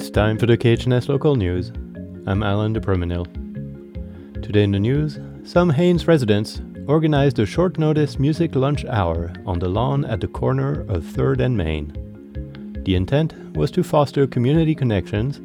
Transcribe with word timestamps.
It's 0.00 0.08
time 0.08 0.38
for 0.38 0.46
the 0.46 0.56
KHNS 0.56 1.10
local 1.10 1.36
news. 1.36 1.72
I'm 2.26 2.42
Alan 2.42 2.72
de 2.72 2.80
Promenil. 2.80 3.26
Today 4.42 4.62
in 4.62 4.72
the 4.72 4.80
news, 4.80 5.18
some 5.44 5.68
Haines 5.68 6.08
residents 6.08 6.62
organized 6.88 7.38
a 7.38 7.44
short 7.44 7.78
notice 7.78 8.18
music 8.18 8.54
lunch 8.54 8.86
hour 8.86 9.30
on 9.44 9.58
the 9.58 9.68
lawn 9.68 10.06
at 10.06 10.22
the 10.22 10.26
corner 10.26 10.80
of 10.88 11.04
3rd 11.04 11.40
and 11.40 11.54
Main. 11.54 12.82
The 12.86 12.94
intent 12.94 13.34
was 13.54 13.70
to 13.72 13.82
foster 13.82 14.26
community 14.26 14.74
connections, 14.74 15.36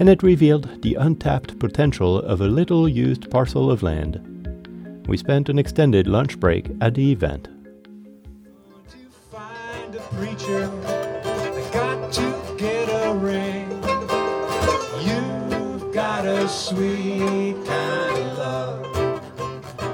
and 0.00 0.08
it 0.08 0.24
revealed 0.24 0.82
the 0.82 0.96
untapped 0.96 1.60
potential 1.60 2.18
of 2.18 2.40
a 2.40 2.48
little 2.48 2.88
used 2.88 3.30
parcel 3.30 3.70
of 3.70 3.84
land. 3.84 5.06
We 5.06 5.18
spent 5.18 5.48
an 5.48 5.58
extended 5.60 6.08
lunch 6.08 6.40
break 6.40 6.68
at 6.80 6.94
the 6.94 7.12
event. 7.12 7.46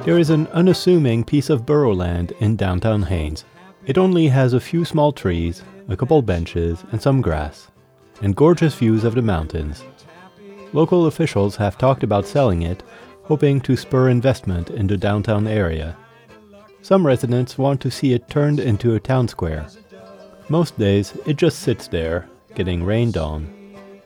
There 0.05 0.19
is 0.19 0.31
an 0.31 0.47
unassuming 0.49 1.23
piece 1.23 1.51
of 1.51 1.67
borough 1.67 1.95
land 1.95 2.33
in 2.41 2.57
downtown 2.57 3.03
Haines. 3.03 3.45
It 3.85 3.99
only 3.99 4.29
has 4.29 4.55
a 4.55 4.61
few 4.61 4.87
small 4.87 5.13
trees, 5.13 5.63
a 5.89 5.97
couple 5.99 6.23
benches, 6.23 6.83
and 6.93 7.03
some 7.03 7.21
grass, 7.21 7.69
and 8.23 8.35
gorgeous 8.35 8.75
views 8.75 9.05
of 9.05 9.15
the 9.15 9.21
mountains. 9.21 9.85
Local 10.73 11.07
officials 11.07 11.57
have 11.57 11.77
talked 11.77 12.03
about 12.03 12.27
selling 12.27 12.63
it, 12.63 12.83
hoping 13.25 13.61
to 13.61 13.77
spur 13.77 14.09
investment 14.09 14.71
in 14.71 14.87
the 14.87 14.97
downtown 14.97 15.47
area. 15.47 15.95
Some 16.81 17.07
residents 17.07 17.59
want 17.59 17.83
to 17.83 17.91
see 17.91 18.15
it 18.15 18.31
turned 18.31 18.61
into 18.61 18.95
a 18.95 19.01
town 19.01 19.29
square. 19.29 19.67
Most 20.49 20.79
days, 20.79 21.13
it 21.27 21.37
just 21.37 21.59
sits 21.59 21.87
there, 21.87 22.31
getting 22.55 22.83
rained 22.83 23.19
on, 23.19 23.53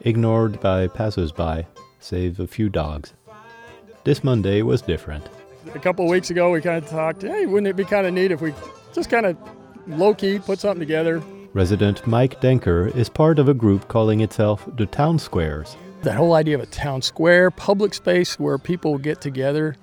ignored 0.01 0.59
by 0.61 0.89
passersby, 0.89 1.64
save 2.01 2.41
a 2.41 2.47
few 2.47 2.69
dogs. 2.69 3.15
This 4.05 4.25
Monday 4.25 4.62
was 4.62 4.83
different. 4.83 5.29
A 5.75 5.79
couple 5.79 6.05
of 6.05 6.11
weeks 6.11 6.31
ago, 6.31 6.51
we 6.51 6.61
kind 6.61 6.83
of 6.83 6.91
talked, 6.91 7.23
hey, 7.23 7.47
wouldn't 7.47 7.69
it 7.69 7.77
be 7.77 7.84
kind 7.84 8.07
of 8.07 8.15
neat 8.15 8.33
if 8.33 8.41
we 8.41 8.55
just 8.92 9.11
kind 9.11 9.27
of 9.27 9.37
low 9.87 10.15
key 10.15 10.39
put 10.39 10.59
something 10.59 10.81
together? 10.81 11.23
Resident 11.53 12.07
Mike 12.07 12.41
Denker 12.41 12.95
is 12.97 13.09
part 13.09 13.39
of 13.39 13.48
a 13.48 13.55
group 13.55 13.89
calling 13.89 14.20
itself 14.20 14.69
the 14.77 14.87
Town 14.87 15.19
Squares. 15.19 15.77
That 16.03 16.15
whole 16.15 16.34
idea 16.34 16.55
of 16.55 16.62
a 16.62 16.67
town 16.67 17.03
square, 17.03 17.51
public 17.51 17.92
space 17.92 18.39
where 18.39 18.57
people 18.57 18.97
get 18.97 19.20
together, 19.20 19.77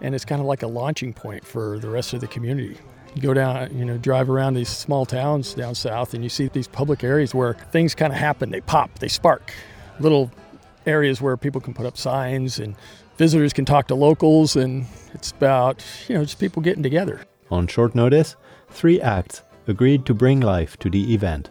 and 0.00 0.14
it's 0.14 0.24
kind 0.24 0.40
of 0.40 0.46
like 0.46 0.62
a 0.62 0.66
launching 0.66 1.12
point 1.12 1.46
for 1.46 1.78
the 1.78 1.88
rest 1.88 2.12
of 2.12 2.20
the 2.20 2.26
community. 2.26 2.76
You 3.14 3.22
go 3.22 3.34
down, 3.34 3.76
you 3.78 3.84
know, 3.84 3.98
drive 3.98 4.28
around 4.28 4.54
these 4.54 4.68
small 4.68 5.06
towns 5.06 5.54
down 5.54 5.74
south, 5.74 6.14
and 6.14 6.24
you 6.24 6.30
see 6.30 6.48
these 6.48 6.66
public 6.66 7.04
areas 7.04 7.34
where 7.34 7.54
things 7.54 7.94
kind 7.94 8.12
of 8.12 8.18
happen. 8.18 8.50
They 8.50 8.60
pop, 8.60 8.98
they 8.98 9.08
spark. 9.08 9.52
Little 10.00 10.30
areas 10.88 11.20
where 11.20 11.36
people 11.36 11.60
can 11.60 11.74
put 11.74 11.86
up 11.86 11.96
signs 11.96 12.58
and 12.58 12.74
visitors 13.18 13.52
can 13.52 13.64
talk 13.64 13.88
to 13.88 13.94
locals, 13.94 14.56
and 14.56 14.86
it's 15.12 15.30
about, 15.32 15.84
you 16.08 16.14
know, 16.14 16.24
just 16.24 16.38
people 16.40 16.62
getting 16.62 16.82
together. 16.82 17.20
On 17.50 17.66
short 17.66 17.94
notice, 17.94 18.36
three 18.70 19.00
acts 19.00 19.42
agreed 19.66 20.06
to 20.06 20.14
bring 20.14 20.40
life 20.40 20.78
to 20.78 20.88
the 20.88 21.12
event. 21.12 21.50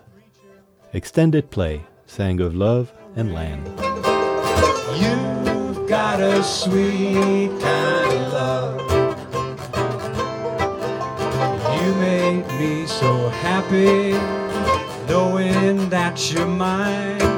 Extended 0.93 1.51
play 1.51 1.85
sang 2.05 2.39
of 2.39 2.55
love 2.55 2.91
and 3.15 3.33
land. 3.33 3.67
You've 4.97 5.89
got 5.89 6.21
a 6.21 6.41
sweet 6.41 7.49
kind 7.61 8.13
of 8.13 8.33
love. 8.33 8.81
You 11.81 11.95
make 11.95 12.47
me 12.59 12.87
so 12.87 13.29
happy 13.29 14.13
knowing 15.07 15.89
that 15.89 16.31
you're 16.31 16.47
mine. 16.47 17.36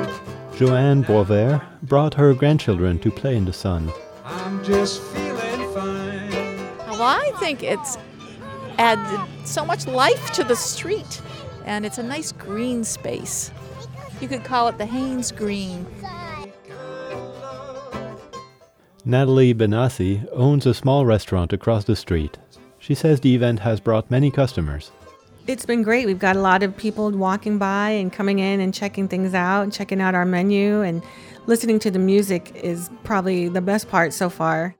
Joanne 0.60 1.06
Boisvert 1.06 1.62
brought 1.84 2.14
her 2.16 2.34
grandchildren 2.34 3.00
to 3.00 3.10
play 3.10 3.38
in 3.38 3.46
the 3.46 3.54
sun. 3.54 3.90
I'm 4.26 4.62
just 4.62 5.02
feeling 5.02 5.74
fine. 5.74 6.68
Well, 6.80 7.02
I 7.02 7.32
think 7.40 7.64
it's 7.64 7.98
added 8.78 9.26
so 9.48 9.64
much 9.64 9.88
life 9.88 10.34
to 10.34 10.44
the 10.44 10.58
street, 10.58 11.22
and 11.64 11.86
it's 11.86 11.98
a 11.98 12.04
nice 12.04 12.34
green 12.34 12.84
space. 12.84 13.52
You 14.20 14.28
could 14.28 14.44
call 14.44 14.68
it 14.68 14.78
the 14.78 14.86
Haines 14.86 15.32
Green. 15.32 15.86
Natalie 19.06 19.54
Benassi 19.54 20.28
owns 20.34 20.66
a 20.66 20.74
small 20.74 21.06
restaurant 21.06 21.54
across 21.54 21.86
the 21.86 21.96
street. 21.96 22.38
She 22.80 22.96
says 22.96 23.22
the 23.22 23.34
event 23.34 23.60
has 23.60 23.80
brought 23.80 24.12
many 24.12 24.30
customers. 24.30 24.92
It's 25.50 25.66
been 25.66 25.82
great. 25.82 26.06
We've 26.06 26.20
got 26.20 26.36
a 26.36 26.42
lot 26.42 26.62
of 26.62 26.78
people 26.78 27.10
walking 27.10 27.58
by 27.58 27.90
and 27.90 28.14
coming 28.14 28.38
in 28.38 28.60
and 28.60 28.72
checking 28.72 29.08
things 29.08 29.34
out 29.34 29.64
and 29.64 29.74
checking 29.74 30.00
out 30.00 30.14
our 30.14 30.24
menu 30.24 30.84
and 30.84 31.02
listening 31.48 31.80
to 31.80 31.90
the 31.90 31.98
music 31.98 32.52
is 32.54 32.92
probably 33.04 33.50
the 33.50 33.60
best 33.60 33.90
part 33.90 34.14
so 34.14 34.30
far. 34.30 34.76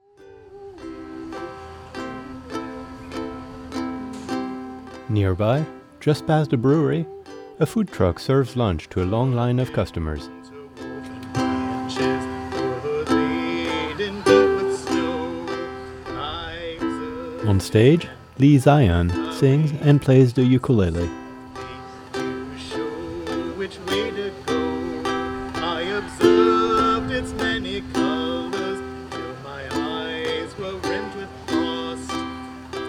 Nearby, 5.08 5.66
just 5.98 6.24
past 6.28 6.50
the 6.50 6.56
brewery, 6.56 7.04
a 7.58 7.66
food 7.66 7.90
truck 7.90 8.20
serves 8.20 8.54
lunch 8.54 8.88
to 8.90 9.02
a 9.02 9.06
long 9.06 9.32
line 9.32 9.58
of 9.58 9.72
customers. 9.72 10.30
On 17.48 17.58
stage, 17.58 18.06
Lee 18.38 18.56
Zion 18.58 19.29
sings 19.40 19.72
and 19.80 20.02
plays 20.02 20.34
the 20.34 20.42
ukulele. 20.42 21.08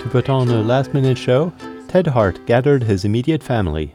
To 0.02 0.10
put 0.10 0.30
on 0.30 0.50
a 0.50 0.62
last 0.62 0.94
minute 0.94 1.18
show, 1.18 1.54
Ted 1.88 2.08
Hart 2.08 2.46
gathered 2.46 2.84
his 2.84 3.06
immediate 3.06 3.42
family. 3.42 3.94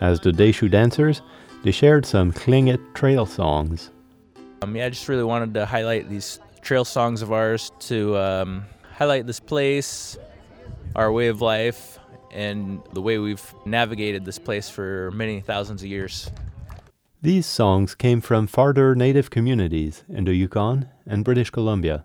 As 0.00 0.18
the 0.20 0.30
Deishu 0.30 0.70
dancers, 0.70 1.20
they 1.62 1.72
shared 1.72 2.06
some 2.06 2.32
Tlingit 2.32 2.94
trail 2.94 3.26
songs. 3.26 3.90
Um, 4.62 4.74
yeah, 4.74 4.86
I 4.86 4.88
just 4.88 5.10
really 5.10 5.24
wanted 5.24 5.52
to 5.54 5.66
highlight 5.66 6.08
these 6.08 6.40
trail 6.62 6.86
songs 6.86 7.20
of 7.20 7.32
ours 7.32 7.70
to 7.80 8.16
um, 8.16 8.64
highlight 8.94 9.26
this 9.26 9.40
place, 9.40 10.16
our 10.96 11.12
way 11.12 11.28
of 11.28 11.40
life, 11.40 11.98
and 12.32 12.82
the 12.92 13.02
way 13.02 13.18
we've 13.18 13.54
navigated 13.64 14.24
this 14.24 14.38
place 14.38 14.68
for 14.68 15.10
many 15.12 15.40
thousands 15.40 15.82
of 15.82 15.88
years. 15.88 16.30
These 17.22 17.46
songs 17.46 17.94
came 17.94 18.20
from 18.20 18.46
farther 18.46 18.94
native 18.94 19.30
communities 19.30 20.04
in 20.08 20.24
the 20.24 20.34
Yukon 20.34 20.88
and 21.06 21.24
British 21.24 21.50
Columbia. 21.50 22.04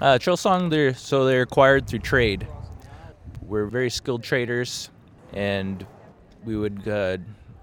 Uh, 0.00 0.18
trail 0.18 0.36
song, 0.36 0.68
they're, 0.68 0.94
so 0.94 1.24
they're 1.24 1.42
acquired 1.42 1.86
through 1.86 2.00
trade. 2.00 2.46
We're 3.42 3.66
very 3.66 3.90
skilled 3.90 4.22
traders, 4.22 4.90
and 5.32 5.86
we 6.44 6.56
would 6.56 6.86
uh, 6.86 7.18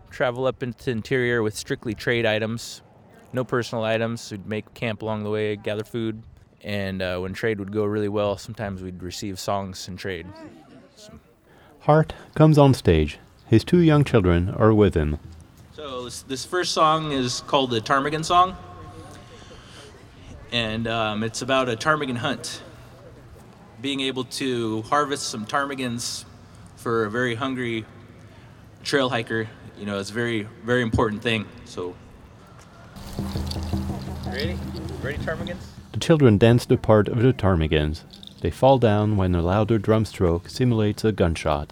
travel 0.09 0.47
up 0.47 0.63
into 0.63 0.85
the 0.85 0.91
interior 0.91 1.43
with 1.43 1.55
strictly 1.55 1.93
trade 1.93 2.25
items, 2.25 2.81
no 3.33 3.43
personal 3.43 3.83
items. 3.83 4.31
We'd 4.31 4.45
make 4.45 4.73
camp 4.73 5.01
along 5.01 5.23
the 5.23 5.29
way, 5.29 5.55
gather 5.55 5.83
food, 5.83 6.23
and 6.65 6.99
uh, 7.03 7.19
when 7.19 7.31
trade 7.31 7.59
would 7.59 7.71
go 7.71 7.85
really 7.85 8.09
well, 8.09 8.37
sometimes 8.37 8.81
we'd 8.81 9.01
receive 9.03 9.39
songs 9.39 9.87
in 9.87 9.95
trade. 9.95 10.25
Hart 11.81 12.13
comes 12.33 12.57
on 12.57 12.73
stage. 12.73 13.19
His 13.45 13.63
two 13.63 13.79
young 13.79 14.03
children 14.03 14.49
are 14.49 14.73
with 14.73 14.95
him. 14.95 15.19
So 15.73 16.05
this, 16.05 16.23
this 16.23 16.43
first 16.43 16.71
song 16.71 17.11
is 17.11 17.41
called 17.41 17.69
the 17.69 17.79
ptarmigan 17.79 18.25
song, 18.25 18.57
and 20.51 20.87
um, 20.87 21.21
it's 21.21 21.43
about 21.43 21.69
a 21.69 21.75
ptarmigan 21.75 22.17
hunt. 22.17 22.63
Being 23.79 23.99
able 24.01 24.23
to 24.23 24.81
harvest 24.83 25.27
some 25.27 25.45
ptarmigans 25.45 26.25
for 26.77 27.05
a 27.05 27.11
very 27.11 27.35
hungry 27.35 27.85
trail 28.83 29.09
hiker, 29.09 29.47
you 29.77 29.85
know, 29.85 29.99
it's 29.99 30.09
a 30.09 30.13
very, 30.13 30.47
very 30.63 30.81
important 30.81 31.21
thing. 31.21 31.45
So, 31.65 31.95
ready? 34.25 34.57
Ready, 35.03 35.19
ptarmigans? 35.19 35.57
The 35.95 36.01
children 36.01 36.37
dance 36.37 36.65
the 36.65 36.75
part 36.75 37.07
of 37.07 37.21
the 37.21 37.31
ptarmigans. 37.31 38.01
They 38.41 38.51
fall 38.51 38.79
down 38.79 39.15
when 39.15 39.33
a 39.33 39.41
louder 39.41 39.77
drum 39.77 40.03
stroke 40.03 40.49
simulates 40.49 41.05
a 41.05 41.13
gunshot. 41.13 41.71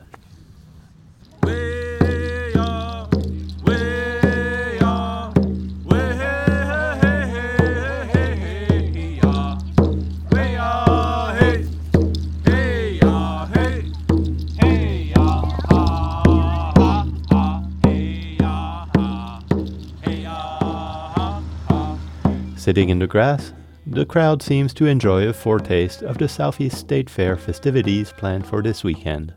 Sitting 22.56 22.88
in 22.88 23.00
the 23.00 23.08
grass, 23.08 23.52
the 23.86 24.06
crowd 24.06 24.42
seems 24.42 24.74
to 24.74 24.86
enjoy 24.86 25.28
a 25.28 25.34
foretaste 25.34 26.02
of 26.04 26.18
the 26.18 26.28
Southeast 26.28 26.78
State 26.78 27.10
Fair 27.10 27.36
festivities 27.36 28.14
planned 28.14 28.46
for 28.46 28.62
this 28.62 28.84
weekend. 28.84 29.34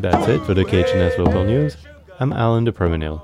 That's 0.00 0.28
it 0.28 0.44
for 0.44 0.52
the 0.52 0.64
KHNS 0.64 1.16
Local 1.16 1.44
News. 1.44 1.78
I'm 2.20 2.32
Alan 2.32 2.66
DePermanil. 2.66 3.22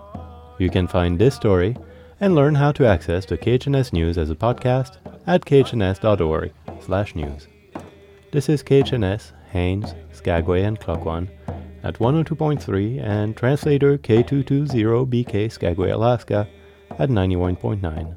You 0.58 0.70
can 0.70 0.86
find 0.86 1.18
this 1.18 1.34
story 1.34 1.76
and 2.20 2.34
learn 2.34 2.54
how 2.54 2.72
to 2.72 2.86
access 2.86 3.26
the 3.26 3.36
KHNS 3.36 3.92
News 3.92 4.16
as 4.16 4.30
a 4.30 4.34
podcast 4.34 4.96
at 5.26 5.44
khns.org 5.44 6.52
slash 6.80 7.14
news. 7.14 7.48
This 8.32 8.48
is 8.48 8.62
KHNS 8.62 9.32
Haines, 9.50 9.94
Skagway, 10.12 10.62
and 10.62 10.78
Klukwan 10.80 11.28
at 11.82 11.98
102.3 11.98 13.02
and 13.02 13.36
translator 13.36 13.98
K220BK 13.98 15.50
Skagway, 15.50 15.90
Alaska 15.90 16.48
at 16.98 17.08
91.9. 17.08 18.14